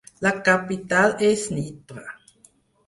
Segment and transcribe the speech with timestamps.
[0.27, 2.09] La capital és Nitra.